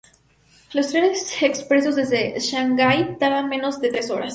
[0.73, 4.29] Los trenes expresos desde Shanghái tardan menos de tres horas.